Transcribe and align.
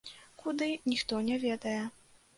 Куды, 0.43 0.69
ніхто 0.93 1.21
не 1.31 1.37
ведае. 1.47 1.79